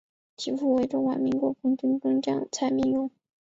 [0.35, 3.11] 其父为中华民国空军中将蔡名永。